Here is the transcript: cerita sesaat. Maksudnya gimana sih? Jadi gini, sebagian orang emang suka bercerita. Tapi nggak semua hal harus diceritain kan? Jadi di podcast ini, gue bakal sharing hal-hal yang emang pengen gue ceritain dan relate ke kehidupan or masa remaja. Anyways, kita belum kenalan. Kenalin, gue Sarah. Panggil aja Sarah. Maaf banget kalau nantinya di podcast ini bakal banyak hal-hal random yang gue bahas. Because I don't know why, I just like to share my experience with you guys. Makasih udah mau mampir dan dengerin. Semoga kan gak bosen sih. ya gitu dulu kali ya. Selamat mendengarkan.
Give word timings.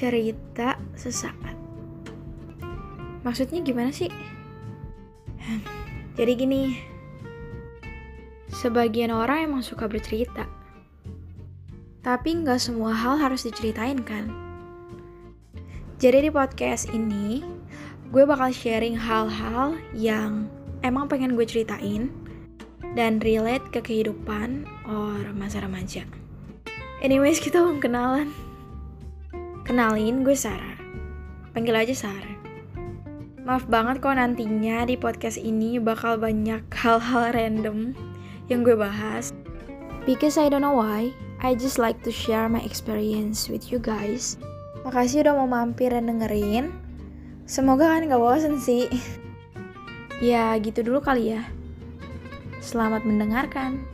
cerita 0.00 0.80
sesaat. 0.96 1.52
Maksudnya 3.20 3.60
gimana 3.60 3.92
sih? 3.92 4.08
Jadi 6.16 6.32
gini, 6.40 6.80
sebagian 8.48 9.12
orang 9.12 9.52
emang 9.52 9.60
suka 9.60 9.84
bercerita. 9.84 10.48
Tapi 12.00 12.32
nggak 12.32 12.56
semua 12.56 12.96
hal 12.96 13.20
harus 13.20 13.44
diceritain 13.44 14.00
kan? 14.00 14.32
Jadi 16.00 16.24
di 16.24 16.30
podcast 16.32 16.88
ini, 16.96 17.44
gue 18.08 18.24
bakal 18.24 18.56
sharing 18.56 18.96
hal-hal 18.96 19.76
yang 19.92 20.48
emang 20.80 21.12
pengen 21.12 21.36
gue 21.36 21.44
ceritain 21.44 22.08
dan 22.96 23.20
relate 23.20 23.68
ke 23.68 23.84
kehidupan 23.84 24.64
or 24.88 25.20
masa 25.36 25.60
remaja. 25.60 26.08
Anyways, 27.04 27.36
kita 27.44 27.60
belum 27.60 27.84
kenalan. 27.84 28.49
Kenalin, 29.70 30.26
gue 30.26 30.34
Sarah. 30.34 30.74
Panggil 31.54 31.70
aja 31.70 31.94
Sarah. 31.94 32.34
Maaf 33.46 33.70
banget 33.70 34.02
kalau 34.02 34.18
nantinya 34.18 34.82
di 34.82 34.98
podcast 34.98 35.38
ini 35.38 35.78
bakal 35.78 36.18
banyak 36.18 36.66
hal-hal 36.82 37.30
random 37.30 37.94
yang 38.50 38.66
gue 38.66 38.74
bahas. 38.74 39.30
Because 40.10 40.34
I 40.42 40.50
don't 40.50 40.66
know 40.66 40.74
why, 40.74 41.14
I 41.38 41.54
just 41.54 41.78
like 41.78 42.02
to 42.02 42.10
share 42.10 42.50
my 42.50 42.58
experience 42.66 43.46
with 43.46 43.70
you 43.70 43.78
guys. 43.78 44.42
Makasih 44.82 45.22
udah 45.22 45.38
mau 45.38 45.46
mampir 45.46 45.94
dan 45.94 46.10
dengerin. 46.10 46.74
Semoga 47.46 47.94
kan 47.94 48.10
gak 48.10 48.18
bosen 48.18 48.58
sih. 48.58 48.90
ya 50.18 50.50
gitu 50.58 50.82
dulu 50.82 50.98
kali 50.98 51.38
ya. 51.38 51.46
Selamat 52.58 53.06
mendengarkan. 53.06 53.86